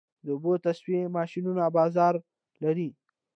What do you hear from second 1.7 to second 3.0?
بازار لري؟